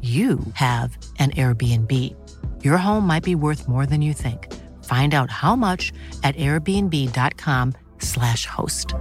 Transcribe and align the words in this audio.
you 0.00 0.40
have 0.54 0.96
an 1.18 1.32
Airbnb. 1.32 2.16
Your 2.64 2.78
home 2.78 3.06
might 3.06 3.22
be 3.22 3.34
worth 3.34 3.68
more 3.68 3.84
than 3.84 4.00
you 4.00 4.14
think. 4.14 4.50
Find 4.84 5.12
out 5.12 5.30
how 5.30 5.54
much 5.54 5.92
at 6.24 6.34
airbnb.com/slash 6.36 8.46
host. 8.46 8.94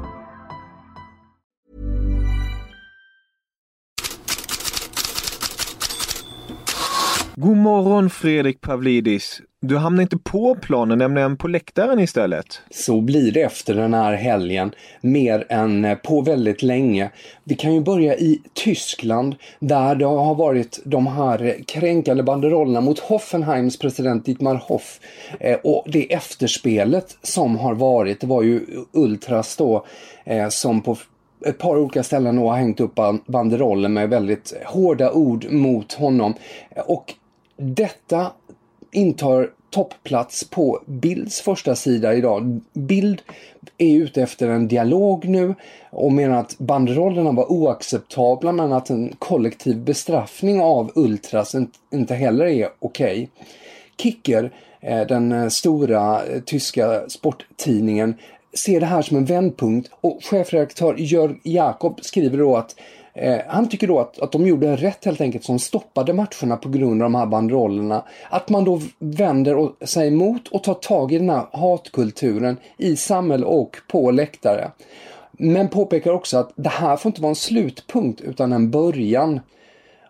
God 7.39 7.55
morgon 7.55 8.11
Fredrik 8.11 8.59
Pavlidis. 8.59 9.39
Du 9.61 9.77
hamnar 9.77 10.01
inte 10.01 10.17
på 10.17 10.55
planen, 10.55 10.97
nämligen 10.97 11.37
på 11.37 11.47
läktaren 11.47 11.99
istället. 11.99 12.61
Så 12.69 13.01
blir 13.01 13.31
det 13.31 13.41
efter 13.41 13.73
den 13.73 13.93
här 13.93 14.13
helgen, 14.13 14.71
mer 15.01 15.45
än 15.49 15.85
eh, 15.85 15.95
på 15.95 16.21
väldigt 16.21 16.63
länge. 16.63 17.11
Vi 17.43 17.55
kan 17.55 17.73
ju 17.73 17.81
börja 17.81 18.15
i 18.15 18.41
Tyskland 18.53 19.35
där 19.59 19.95
det 19.95 20.05
har 20.05 20.35
varit 20.35 20.79
de 20.85 21.07
här 21.07 21.63
kränkande 21.67 22.23
banderollerna 22.23 22.81
mot 22.81 22.99
Hoffenheims 22.99 23.79
president 23.79 24.25
Dietmar 24.25 24.55
Hoff. 24.55 24.99
Eh, 25.39 25.57
och 25.63 25.85
det 25.87 26.13
efterspelet 26.13 27.17
som 27.21 27.57
har 27.57 27.75
varit, 27.75 28.21
det 28.21 28.27
var 28.27 28.43
ju 28.43 28.65
Ultras 28.93 29.57
då 29.57 29.85
eh, 30.23 30.49
som 30.49 30.81
på 30.81 30.97
ett 31.45 31.57
par 31.57 31.77
olika 31.77 32.03
ställen 32.03 32.37
har 32.37 32.55
hängt 32.55 32.79
upp 32.79 32.99
banderoller 33.25 33.89
med 33.89 34.09
väldigt 34.09 34.53
hårda 34.65 35.11
ord 35.11 35.51
mot 35.51 35.93
honom. 35.93 36.33
Och 36.85 37.13
detta 37.57 38.31
intar 38.91 39.49
toppplats 39.69 40.49
på 40.49 40.81
Bilds 40.85 41.41
första 41.41 41.75
sida 41.75 42.13
idag. 42.13 42.59
Bild 42.73 43.21
är 43.77 43.95
ute 43.95 44.21
efter 44.21 44.49
en 44.49 44.67
dialog 44.67 45.25
nu 45.27 45.55
och 45.89 46.11
menar 46.11 46.39
att 46.39 46.57
banderollerna 46.57 47.31
var 47.31 47.51
oacceptabla 47.51 48.51
men 48.51 48.73
att 48.73 48.89
en 48.89 49.15
kollektiv 49.19 49.77
bestraffning 49.77 50.61
av 50.61 50.91
Ultras 50.95 51.55
inte 51.91 52.15
heller 52.15 52.45
är 52.45 52.69
okej. 52.79 53.11
Okay. 53.11 53.27
Kicker, 53.97 54.51
eh, 54.81 55.07
den 55.07 55.31
eh, 55.31 55.47
stora 55.47 56.25
eh, 56.25 56.41
tyska 56.41 57.09
sporttidningen, 57.09 58.15
ser 58.65 58.79
det 58.79 58.85
här 58.85 59.01
som 59.01 59.17
en 59.17 59.25
vändpunkt 59.25 59.91
och 60.01 60.19
chefredaktör 60.23 60.95
Jörg 60.97 61.35
Jakob 61.43 61.99
skriver 62.01 62.37
då 62.37 62.57
att 62.57 62.75
Eh, 63.21 63.41
han 63.47 63.69
tycker 63.69 63.87
då 63.87 63.99
att, 63.99 64.19
att 64.19 64.31
de 64.31 64.47
gjorde 64.47 64.75
rätt 64.75 65.05
helt 65.05 65.21
enkelt 65.21 65.43
som 65.43 65.59
stoppade 65.59 66.13
matcherna 66.13 66.57
på 66.57 66.69
grund 66.69 67.03
av 67.03 67.11
de 67.11 67.15
här 67.15 67.25
banderollerna. 67.25 68.03
Att 68.29 68.49
man 68.49 68.63
då 68.63 68.81
vänder 68.99 69.55
och, 69.55 69.75
sig 69.81 70.07
emot 70.07 70.47
och 70.47 70.63
tar 70.63 70.73
tag 70.73 71.11
i 71.11 71.17
den 71.17 71.29
här 71.29 71.45
hatkulturen 71.51 72.57
i 72.77 72.95
samhälle 72.95 73.45
och 73.45 73.77
på 73.87 74.11
läktare. 74.11 74.71
Men 75.31 75.69
påpekar 75.69 76.11
också 76.11 76.37
att 76.37 76.51
det 76.55 76.69
här 76.69 76.97
får 76.97 77.09
inte 77.09 77.21
vara 77.21 77.29
en 77.29 77.35
slutpunkt 77.35 78.21
utan 78.21 78.53
en 78.53 78.71
början. 78.71 79.39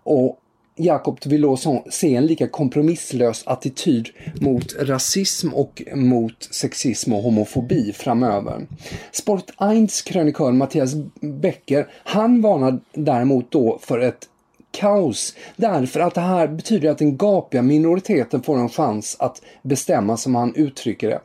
Och 0.03 0.39
Jakob 0.79 1.19
vill 1.25 1.45
se 1.89 2.15
en 2.15 2.25
lika 2.25 2.47
kompromisslös 2.47 3.43
attityd 3.45 4.09
mot 4.41 4.75
rasism 4.79 5.53
och 5.53 5.83
mot 5.95 6.47
sexism 6.51 7.13
och 7.13 7.23
homofobi 7.23 7.93
framöver. 7.93 8.67
Sport 9.11 9.45
1 9.49 10.05
krönikör 10.05 10.51
Mattias 10.51 10.93
Becker, 11.21 11.87
han 12.03 12.41
varnar 12.41 12.79
däremot 12.93 13.51
då 13.51 13.79
för 13.81 13.99
ett 13.99 14.27
kaos 14.71 15.35
därför 15.55 15.99
att 15.99 16.15
det 16.15 16.21
här 16.21 16.47
betyder 16.47 16.89
att 16.89 16.97
den 16.97 17.17
gapiga 17.17 17.61
minoriteten 17.61 18.41
får 18.41 18.57
en 18.57 18.69
chans 18.69 19.15
att 19.19 19.41
bestämma 19.61 20.17
som 20.17 20.35
han 20.35 20.55
uttrycker 20.55 21.09
det. 21.09 21.19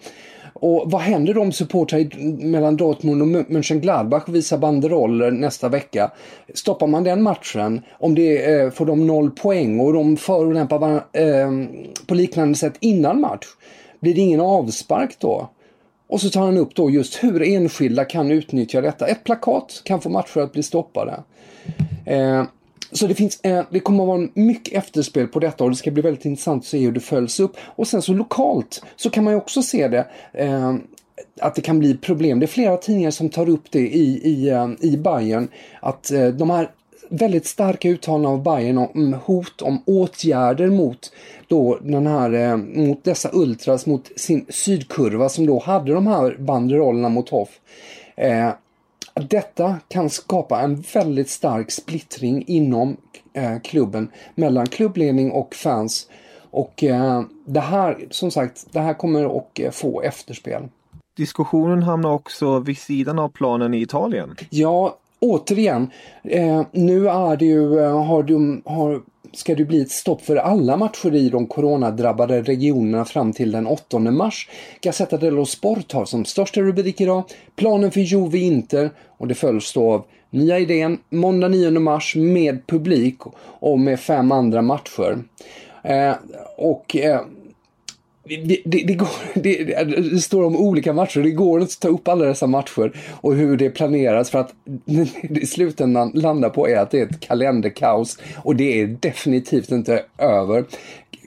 Och 0.55 0.91
vad 0.91 1.01
händer 1.01 1.39
om 1.39 1.53
supportrar 1.53 2.17
mellan 2.45 2.77
Dortmund 2.77 3.23
och 3.23 3.29
Mönchengladbach 3.51 4.29
visar 4.29 4.59
banderoller 4.59 5.31
nästa 5.31 5.69
vecka? 5.69 6.11
Stoppar 6.55 6.87
man 6.87 7.05
den 7.05 7.23
matchen, 7.23 7.83
om 7.93 8.15
det 8.15 8.53
eh, 8.53 8.71
får 8.71 8.87
de 8.87 9.07
noll 9.07 9.31
poäng 9.31 9.81
och 9.81 9.93
de 9.93 10.17
förolämpar 10.17 10.95
eh, 11.13 11.51
på 12.07 12.15
liknande 12.15 12.55
sätt 12.55 12.75
innan 12.81 13.21
match, 13.21 13.47
blir 14.01 14.15
det 14.15 14.21
ingen 14.21 14.41
avspark 14.41 15.17
då? 15.19 15.51
Och 16.07 16.21
så 16.21 16.31
tar 16.31 16.41
han 16.41 16.57
upp 16.57 16.75
då 16.75 16.91
just 16.91 17.25
hur 17.25 17.43
enskilda 17.43 18.05
kan 18.05 18.31
utnyttja 18.31 18.81
detta. 18.81 19.07
Ett 19.07 19.25
plakat 19.25 19.83
kan 19.85 20.01
få 20.01 20.09
matcher 20.09 20.41
att 20.41 20.53
bli 20.53 20.63
stoppade. 20.63 21.23
Eh, 22.07 22.45
så 22.95 23.07
det, 23.07 23.15
finns, 23.15 23.41
eh, 23.41 23.65
det 23.71 23.81
kommer 23.81 24.03
att 24.03 24.09
vara 24.09 24.29
mycket 24.35 24.75
efterspel 24.75 25.27
på 25.27 25.39
detta 25.41 25.65
och 25.65 25.71
det 25.71 25.77
ska 25.77 25.91
bli 25.91 26.03
väldigt 26.03 26.25
intressant 26.25 26.63
att 26.63 26.69
se 26.69 26.79
hur 26.79 26.93
det 26.93 27.01
följs 27.01 27.41
upp. 27.41 27.57
Och 27.61 27.89
sen 27.89 28.03
så 28.03 28.13
lokalt 28.13 28.83
så 28.97 29.11
kan 29.11 29.25
man 29.25 29.33
ju 29.33 29.37
också 29.37 29.63
se 29.63 29.89
det 29.89 30.07
eh, 30.33 30.75
att 31.41 31.55
det 31.55 31.63
kan 31.63 31.79
bli 31.79 31.97
problem. 31.97 32.41
Det 32.41 32.47
är 32.47 32.49
flera 32.49 32.77
tidningar 32.77 33.11
som 33.11 33.29
tar 33.29 33.49
upp 33.49 33.71
det 33.71 33.89
i, 33.89 34.21
i, 34.25 34.49
eh, 34.49 34.69
i 34.81 34.97
Bayern 34.97 35.49
att 35.81 36.11
eh, 36.11 36.27
de 36.27 36.51
här 36.51 36.71
väldigt 37.09 37.47
starka 37.47 37.89
uttalanden 37.89 38.33
av 38.33 38.43
Bayern 38.43 38.79
om 38.79 39.17
hot 39.25 39.63
om 39.63 39.83
åtgärder 39.87 40.71
mot 40.71 41.13
då 41.49 41.79
den 41.83 42.07
här, 42.07 42.33
eh, 42.33 42.57
mot 42.57 43.05
dessa 43.05 43.31
ultras, 43.33 43.87
mot 43.87 44.11
sin 44.17 44.47
sydkurva 44.49 45.29
som 45.29 45.47
då 45.47 45.59
hade 45.59 45.93
de 45.93 46.07
här 46.07 46.37
banderollerna 46.39 47.09
mot 47.09 47.29
Hoff. 47.29 47.61
Eh, 48.17 48.51
detta 49.15 49.77
kan 49.89 50.11
skapa 50.11 50.61
en 50.61 50.85
väldigt 50.95 51.31
stark 51.31 51.71
splittring 51.71 52.45
inom 52.47 52.97
eh, 53.33 53.59
klubben 53.65 54.11
mellan 54.35 54.67
klubbledning 54.67 55.31
och 55.31 55.55
fans. 55.55 56.09
Och 56.51 56.85
eh, 56.85 57.23
det 57.45 57.61
här, 57.61 58.07
som 58.11 58.31
sagt, 58.31 58.67
det 58.73 58.81
här 58.81 58.95
kommer 58.95 59.37
att 59.37 59.59
eh, 59.59 59.71
få 59.71 60.03
efterspel. 60.03 60.69
Diskussionen 61.17 61.83
hamnar 61.83 62.11
också 62.11 62.59
vid 62.59 62.79
sidan 62.79 63.19
av 63.19 63.29
planen 63.29 63.75
i 63.75 63.83
Italien. 63.83 64.37
Ja, 64.51 64.99
återigen, 65.25 65.91
eh, 66.23 66.63
nu 66.73 67.09
är 67.09 67.37
det 67.37 67.45
ju, 67.45 67.81
eh, 67.81 68.05
har, 68.05 68.23
du, 68.23 68.63
har 68.65 69.03
ska 69.33 69.55
det 69.55 69.65
bli 69.65 69.81
ett 69.81 69.91
stopp 69.91 70.23
för 70.23 70.37
alla 70.37 70.77
matcher 70.77 71.15
i 71.15 71.29
de 71.29 71.47
coronadrabbade 71.47 72.43
regionerna 72.43 73.05
fram 73.05 73.33
till 73.33 73.53
den 73.53 73.67
8 73.67 73.99
mars. 73.99 74.49
Gazzetta 74.81 75.17
dello 75.17 75.45
Sport 75.45 75.93
har 75.93 76.05
som 76.05 76.25
största 76.25 76.61
rubrik 76.61 77.01
idag 77.01 77.25
planen 77.57 77.91
för 77.91 78.01
Juve 78.01 78.39
Inter 78.39 78.91
och 79.19 79.29
det 79.29 79.35
följs 79.35 79.73
då 79.73 79.93
av 79.93 80.05
nya 80.31 80.59
idén 80.59 80.99
måndag 81.11 81.49
9 81.49 81.71
mars 81.71 82.17
med 82.17 82.67
publik 82.67 83.19
och 83.61 83.79
med 83.79 84.01
fem 84.01 84.33
andra 84.33 84.63
matcher. 84.63 85.19
Eh, 85.83 86.15
och 86.57 86.97
eh, 86.97 87.21
det, 88.25 88.63
det, 88.65 88.85
det, 88.87 88.95
går, 88.95 89.09
det, 89.35 89.65
det, 89.65 90.21
står 90.21 90.45
om 90.45 90.57
olika 90.57 90.93
matcher, 90.93 91.21
det 91.21 91.31
går 91.31 91.61
inte 91.61 91.73
att 91.73 91.81
ta 91.81 91.89
upp 91.89 92.09
alla 92.09 92.25
dessa 92.25 92.47
matcher 92.47 92.93
och 93.21 93.35
hur 93.35 93.57
det 93.57 93.71
planeras 93.71 94.31
för 94.31 94.39
att 94.39 94.55
i 95.21 95.47
slutändan 95.47 96.11
landar 96.15 96.51
på 96.51 96.69
är 96.69 96.77
att 96.77 96.91
det 96.91 97.01
är 97.01 97.07
ett 97.07 97.21
kalenderkaos 97.21 98.19
och 98.37 98.57
det 98.57 98.81
är 98.81 98.87
definitivt 98.87 99.71
inte 99.71 100.05
över. 100.19 100.65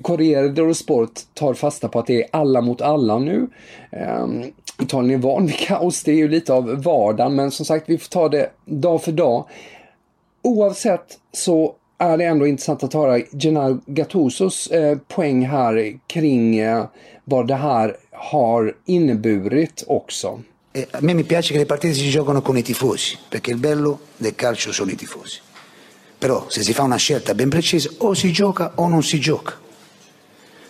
Corriere 0.01 0.47
dello 0.47 0.73
Sport 0.73 1.11
tar 1.33 1.53
fasta 1.53 1.87
på 1.87 1.99
att 1.99 2.07
det 2.07 2.21
är 2.23 2.27
alla 2.31 2.61
mot 2.61 2.81
alla 2.81 3.19
nu. 3.19 3.47
Ehm, 3.91 4.23
um, 4.23 4.43
Italien 4.81 5.19
är 5.19 5.23
van 5.23 5.45
vid 5.45 5.55
kaos, 5.55 6.03
det 6.03 6.11
är 6.11 6.15
ju 6.15 6.27
lite 6.27 6.53
av 6.53 6.83
vardagen 6.83 7.35
men 7.35 7.51
som 7.51 7.65
sagt 7.65 7.89
vi 7.89 7.97
får 7.97 8.09
ta 8.09 8.29
det 8.29 8.49
dag 8.65 9.03
för 9.03 9.11
dag. 9.11 9.45
Oavsett 10.41 11.19
så 11.31 11.75
är 11.97 12.17
det 12.17 12.25
ändå 12.25 12.47
intressant 12.47 12.83
att 12.83 12.93
höra 12.93 13.21
Gennaro 13.39 13.81
Gattusos 13.85 14.67
eh, 14.67 14.97
poäng 14.97 15.45
här 15.45 15.99
kring 16.07 16.57
eh, 16.57 16.85
vad 17.23 17.47
det 17.47 17.55
här 17.55 17.97
har 18.11 18.75
inneburit 18.85 19.83
också. 19.87 20.41
Eh, 20.73 20.85
a 20.91 21.01
me 21.01 21.13
mi 21.13 21.23
piace 21.23 21.53
che 21.53 21.59
le 21.59 21.65
partite 21.65 21.93
si 21.93 22.09
giocano 22.09 22.41
con 22.41 22.57
i 22.57 22.61
tifosi, 22.61 23.17
perché 23.29 23.51
il 23.51 23.57
bello 23.57 23.99
del 24.17 24.35
calcio 24.35 24.71
sono 24.71 24.91
i 24.91 24.95
tifosi. 24.95 25.39
Però 26.19 26.45
se 26.49 26.63
si 26.63 26.73
fa 26.73 26.83
una 26.83 26.97
scelta 26.97 27.33
ben 27.33 27.49
precisa 27.49 27.89
o 27.97 28.13
si 28.13 28.31
gioca 28.31 28.71
o 28.75 28.87
non 28.87 29.03
si 29.03 29.19
gioca. 29.19 29.53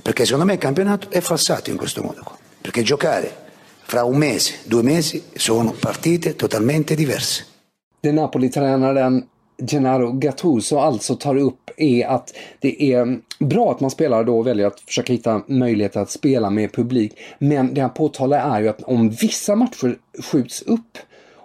Perché 0.02 0.24
secondo 0.24 0.46
me 0.46 0.54
il 0.54 0.60
campionato 0.60 1.10
è 1.10 1.20
falsato 1.20 1.70
in 1.70 1.78
questo 1.78 2.02
modo 2.02 2.22
qua. 2.24 2.38
Perché 2.62 2.84
giocare 2.84 3.46
fra 3.84 4.04
un 4.04 4.18
mese, 4.18 4.60
due 4.64 4.84
mesi 4.84 5.24
sono 5.36 5.72
partite 5.72 6.36
totalmente 6.36 6.96
diverse. 6.96 7.46
Det 8.00 8.12
Napoli-tränaren 8.12 9.28
Gennaro 9.58 10.12
Gattuso 10.12 10.78
alltså 10.78 11.16
tar 11.16 11.38
upp 11.38 11.70
är 11.78 12.08
att 12.08 12.34
det 12.60 12.94
är 12.94 13.20
bra 13.40 13.72
att 13.72 13.80
man 13.80 13.92
spelar 13.92 14.24
då 14.24 14.38
och 14.38 14.48
väljer 14.48 14.68
att 14.68 14.80
försöka 14.80 15.14
hitta 15.14 15.42
möjligheter 15.48 16.00
att 16.00 16.12
spela 16.12 16.50
med 16.50 16.74
publik. 16.74 17.18
Men 17.40 17.74
det 17.74 17.82
han 17.82 17.94
påtalar 17.94 18.58
är 18.58 18.62
ju 18.62 18.70
att 18.70 18.84
om 18.84 19.10
vissa 19.10 19.56
matcher 19.56 19.98
skjuts 20.32 20.62
upp 20.62 20.98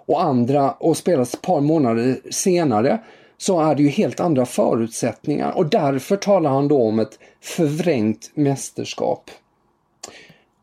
och 0.05 0.23
andra 0.23 0.71
och 0.71 0.97
spelas 0.97 1.33
ett 1.33 1.41
par 1.41 1.61
månader 1.61 2.17
senare 2.31 2.99
så 3.37 3.61
är 3.61 3.75
det 3.75 3.83
ju 3.83 3.89
helt 3.89 4.19
andra 4.19 4.45
förutsättningar 4.45 5.57
och 5.57 5.69
därför 5.69 6.15
talar 6.15 6.49
han 6.49 6.67
då 6.67 6.81
om 6.81 6.99
ett 6.99 7.19
förvrängt 7.41 8.31
mästerskap. 8.35 9.31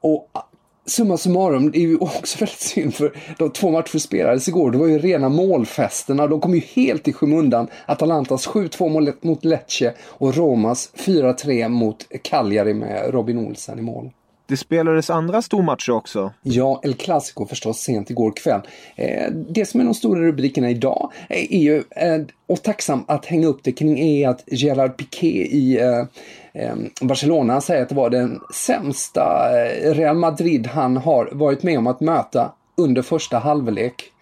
Och 0.01 0.29
summa 0.87 1.17
summarum, 1.17 1.71
det 1.71 1.79
är 1.79 1.81
ju 1.81 1.97
också 1.97 2.39
väldigt 2.41 2.61
synd 2.61 2.95
för 2.95 3.13
de 3.39 3.51
två 3.51 3.71
matcher 3.71 3.99
spelades 3.99 4.49
igår, 4.49 4.71
det 4.71 4.79
var 4.79 4.87
ju 4.87 4.99
rena 4.99 5.29
målfesterna. 5.29 6.27
De 6.27 6.41
kom 6.41 6.55
ju 6.55 6.61
helt 6.61 7.09
i 7.09 7.13
skymundan. 7.13 7.67
Atalantas 7.87 8.49
7-2 8.49 9.27
mot 9.27 9.45
Lecce 9.45 9.95
och 10.01 10.37
Romas 10.37 10.91
4-3 10.95 11.69
mot 11.69 12.07
Cagliari 12.23 12.75
med 12.75 13.15
Robin 13.15 13.39
Olsen 13.39 13.79
i 13.79 13.83
mål. 13.83 14.11
Det 14.51 14.57
spelades 14.57 15.11
andra 15.11 15.43
stormatcher 15.43 15.91
också. 15.91 16.33
Ja, 16.43 16.81
El 16.85 16.95
Clasico 16.95 17.47
förstås 17.47 17.79
sent 17.79 18.11
igår 18.11 18.33
kväll. 18.37 18.61
Eh, 18.97 19.31
det 19.33 19.67
som 19.67 19.81
är 19.81 19.85
de 19.85 19.95
stora 19.95 20.21
rubrikerna 20.21 20.71
idag 20.71 21.13
eh, 21.29 21.55
är 21.55 21.59
ju, 21.59 21.77
eh, 21.77 22.21
och 22.47 22.63
tacksam 22.63 23.05
att 23.09 23.27
hänga 23.27 23.47
upp 23.47 23.61
det 23.63 23.73
kring, 23.73 23.99
är 23.99 24.29
att 24.29 24.45
Gerard 24.47 24.97
Piqué 24.97 25.29
i 25.43 25.81
Barcelona 27.01 27.61
säger 27.61 27.83
att 27.83 27.89
det 27.89 27.95
var 27.95 28.11
den 28.11 28.41
sämsta 28.55 29.49
Real 29.83 30.17
Madrid 30.17 30.67
han 30.67 30.97
har 30.97 31.29
varit 31.33 31.63
med 31.63 31.79
om 31.79 31.87
att 31.87 32.01
möta 32.01 32.53
under 32.77 33.03
första 33.03 33.39
halvlek. 33.39 34.13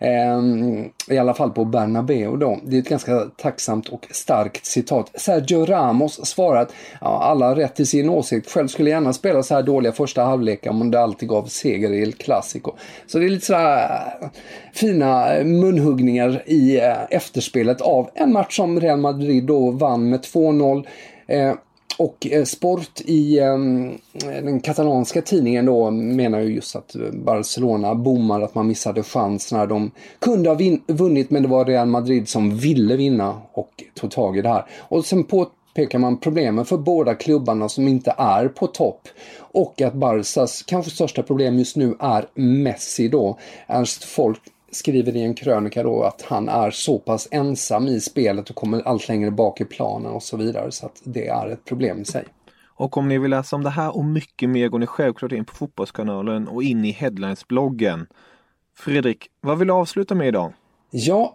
Ehm, 0.00 0.84
I 1.08 1.18
alla 1.18 1.34
fall 1.34 1.50
på 1.50 1.64
Bernabéu 1.64 2.36
då. 2.36 2.58
Det 2.64 2.76
är 2.76 2.80
ett 2.80 2.88
ganska 2.88 3.20
tacksamt 3.20 3.88
och 3.88 4.06
starkt 4.10 4.66
citat. 4.66 5.10
Sergio 5.14 5.66
Ramos 5.66 6.26
svarar 6.26 6.62
att 6.62 6.74
ja, 7.00 7.22
alla 7.22 7.48
har 7.48 7.54
rätt 7.54 7.76
till 7.76 7.86
sin 7.86 8.10
åsikt. 8.10 8.50
Själv 8.50 8.68
skulle 8.68 8.90
jag 8.90 8.96
gärna 8.96 9.12
spela 9.12 9.42
så 9.42 9.54
här 9.54 9.62
dåliga 9.62 9.92
första 9.92 10.22
halvlekar 10.22 10.70
om 10.70 10.90
det 10.90 11.00
alltid 11.00 11.28
gav 11.28 11.46
seger 11.46 11.92
i 11.92 12.02
El 12.02 12.12
Clasico. 12.12 12.72
Så 13.06 13.18
det 13.18 13.24
är 13.24 13.28
lite 13.28 13.46
sådär 13.46 14.16
eh, 14.20 14.28
fina 14.74 15.26
munhuggningar 15.44 16.42
i 16.46 16.80
eh, 16.80 16.96
efterspelet 17.10 17.80
av 17.80 18.10
en 18.14 18.32
match 18.32 18.56
som 18.56 18.80
Real 18.80 18.98
Madrid 18.98 19.44
då 19.44 19.70
vann 19.70 20.10
med 20.10 20.20
2-0. 20.20 20.86
Och 21.98 22.26
eh, 22.26 22.44
Sport 22.44 23.00
i 23.04 23.38
ehm, 23.38 23.98
den 24.22 24.60
katalanska 24.60 25.22
tidningen 25.22 25.66
då 25.66 25.90
menar 25.90 26.40
ju 26.40 26.54
just 26.54 26.76
att 26.76 26.96
Barcelona 27.12 27.94
bommar, 27.94 28.40
att 28.40 28.54
man 28.54 28.66
missade 28.66 29.02
chans 29.02 29.52
när 29.52 29.66
de 29.66 29.90
kunde 30.18 30.50
ha 30.50 30.58
vunnit 30.86 31.30
men 31.30 31.42
det 31.42 31.48
var 31.48 31.64
Real 31.64 31.88
Madrid 31.88 32.28
som 32.28 32.56
ville 32.56 32.96
vinna 32.96 33.42
och 33.52 33.84
tog 33.94 34.10
tag 34.10 34.38
i 34.38 34.42
det 34.42 34.48
här. 34.48 34.66
Och 34.78 35.04
sen 35.04 35.24
påpekar 35.24 35.98
man 35.98 36.20
problemen 36.20 36.64
för 36.64 36.76
båda 36.76 37.14
klubbarna 37.14 37.68
som 37.68 37.88
inte 37.88 38.14
är 38.18 38.48
på 38.48 38.66
topp 38.66 39.08
och 39.38 39.80
att 39.80 39.94
Barcas 39.94 40.62
kanske 40.62 40.90
största 40.90 41.22
problem 41.22 41.58
just 41.58 41.76
nu 41.76 41.96
är 42.00 42.28
Messi 42.34 43.08
då. 43.08 43.38
Ernst 43.66 44.04
Folk 44.04 44.40
skriver 44.70 45.16
i 45.16 45.22
en 45.22 45.34
krönika 45.34 45.82
då 45.82 46.02
att 46.02 46.22
han 46.22 46.48
är 46.48 46.70
så 46.70 46.98
pass 46.98 47.28
ensam 47.30 47.86
i 47.86 48.00
spelet 48.00 48.50
och 48.50 48.56
kommer 48.56 48.82
allt 48.82 49.08
längre 49.08 49.30
bak 49.30 49.60
i 49.60 49.64
planen 49.64 50.12
och 50.12 50.22
så 50.22 50.36
vidare 50.36 50.72
så 50.72 50.86
att 50.86 51.00
det 51.04 51.26
är 51.26 51.48
ett 51.48 51.64
problem 51.64 52.00
i 52.00 52.04
sig. 52.04 52.24
Och 52.66 52.96
om 52.96 53.08
ni 53.08 53.18
vill 53.18 53.30
läsa 53.30 53.56
om 53.56 53.62
det 53.62 53.70
här 53.70 53.96
och 53.96 54.04
mycket 54.04 54.48
mer 54.48 54.68
går 54.68 54.78
ni 54.78 54.86
självklart 54.86 55.32
in 55.32 55.44
på 55.44 55.54
Fotbollskanalen 55.54 56.48
och 56.48 56.62
in 56.62 56.84
i 56.84 56.92
Headlines-bloggen. 56.92 58.06
Fredrik, 58.76 59.28
vad 59.40 59.58
vill 59.58 59.68
du 59.68 59.74
avsluta 59.74 60.14
med 60.14 60.28
idag? 60.28 60.52
Ja, 60.90 61.34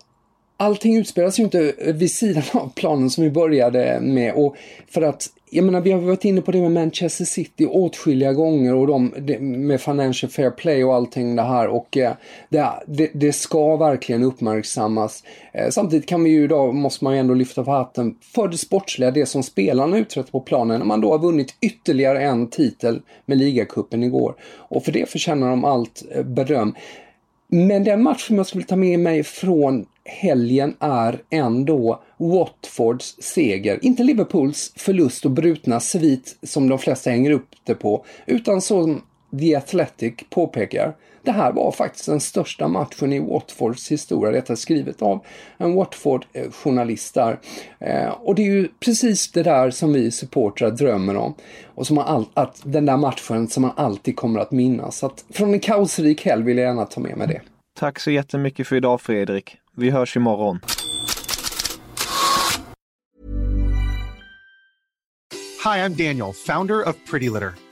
allting 0.57 0.97
utspelas 0.97 1.39
ju 1.39 1.43
inte 1.43 1.73
vid 1.93 2.11
sidan 2.11 2.43
av 2.53 2.71
planen 2.75 3.09
som 3.09 3.23
vi 3.23 3.31
började 3.31 3.99
med 4.01 4.33
och 4.33 4.55
för 4.87 5.01
att 5.01 5.29
jag 5.49 5.65
menar, 5.65 5.81
vi 5.81 5.91
har 5.91 5.99
varit 5.99 6.25
inne 6.25 6.41
på 6.41 6.51
det 6.51 6.61
med 6.61 6.71
Manchester 6.71 7.25
City 7.25 7.65
åtskilliga 7.65 8.33
gånger 8.33 8.75
och 8.75 8.87
de 8.87 9.05
med 9.67 9.81
Financial 9.81 10.31
Fair 10.31 10.49
Play 10.49 10.83
och 10.83 10.95
allting 10.95 11.35
det 11.35 11.41
här 11.41 11.67
och 11.67 11.97
eh, 11.97 12.13
det, 12.49 13.09
det, 13.13 13.33
ska 13.33 13.77
verkligen 13.77 14.23
uppmärksammas. 14.23 15.23
Eh, 15.53 15.69
samtidigt 15.69 16.05
kan 16.05 16.23
vi 16.23 16.29
ju 16.29 16.43
idag, 16.43 16.75
måste 16.75 17.03
man 17.03 17.13
ju 17.13 17.19
ändå 17.19 17.33
lyfta 17.33 17.63
på 17.63 17.71
hatten 17.71 18.15
för 18.21 18.47
det 18.47 18.57
sportsliga, 18.57 19.11
det 19.11 19.25
som 19.25 19.43
spelarna 19.43 19.97
uträttar 19.97 20.31
på 20.31 20.39
planen 20.39 20.79
när 20.79 20.85
man 20.85 21.01
då 21.01 21.11
har 21.11 21.19
vunnit 21.19 21.55
ytterligare 21.61 22.21
en 22.23 22.49
titel 22.49 23.01
med 23.25 23.37
ligacupen 23.37 24.03
igår. 24.03 24.35
Och 24.57 24.83
för 24.85 24.91
det 24.91 25.09
förtjänar 25.09 25.49
de 25.49 25.65
allt 25.65 26.03
eh, 26.11 26.23
beröm. 26.23 26.75
Men 27.55 27.83
den 27.83 28.03
match 28.03 28.27
som 28.27 28.37
jag 28.37 28.47
skulle 28.47 28.63
ta 28.63 28.75
med 28.75 28.99
mig 28.99 29.23
från 29.23 29.85
helgen 30.05 30.75
är 30.79 31.21
ändå 31.29 32.03
Watfords 32.17 33.15
seger. 33.19 33.79
Inte 33.81 34.03
Liverpools 34.03 34.73
förlust 34.75 35.25
och 35.25 35.31
brutna 35.31 35.79
svit 35.79 36.37
som 36.43 36.69
de 36.69 36.79
flesta 36.79 37.09
hänger 37.09 37.31
upp 37.31 37.47
det 37.63 37.75
på, 37.75 38.05
utan 38.25 38.61
som 38.61 39.01
The 39.39 39.55
Athletic 39.55 40.13
påpekar. 40.29 40.95
Det 41.25 41.31
här 41.31 41.51
var 41.51 41.71
faktiskt 41.71 42.05
den 42.05 42.19
största 42.19 42.67
matchen 42.67 43.13
i 43.13 43.19
Watfords 43.19 43.91
historia. 43.91 44.31
Detta 44.31 44.53
är 44.53 44.57
skrivet 44.57 45.01
av 45.01 45.25
en 45.57 45.75
Watford-journalist 45.75 47.13
där. 47.13 47.39
Eh, 47.79 48.09
och 48.09 48.35
det 48.35 48.41
är 48.41 48.51
ju 48.51 48.67
precis 48.79 49.31
det 49.31 49.43
där 49.43 49.71
som 49.71 49.93
vi 49.93 50.11
supportrar 50.11 50.71
drömmer 50.71 51.15
om. 51.15 51.33
Och 51.65 51.87
som 51.87 51.95
man 51.95 52.05
all, 52.05 52.25
att 52.33 52.61
den 52.63 52.85
där 52.85 52.97
matchen 52.97 53.47
som 53.47 53.61
man 53.61 53.71
alltid 53.75 54.15
kommer 54.15 54.39
att 54.39 54.51
minnas. 54.51 54.97
Så 54.97 55.05
att 55.05 55.25
från 55.29 55.53
en 55.53 55.59
kaosrik 55.59 56.25
helg 56.25 56.43
vill 56.43 56.57
jag 56.57 56.67
gärna 56.67 56.85
ta 56.85 57.01
med 57.01 57.17
mig 57.17 57.27
det. 57.27 57.41
Tack 57.79 57.99
så 57.99 58.11
jättemycket 58.11 58.67
för 58.67 58.75
idag 58.75 59.01
Fredrik. 59.01 59.57
Vi 59.75 59.89
hörs 59.89 60.15
imorgon. 60.15 60.59
Hi, 65.63 65.79
I'm 65.79 65.95
Daniel, 65.95 66.33
founder 66.33 66.89
of 66.89 66.95
Pretty 67.11 67.29
Litter. 67.29 67.64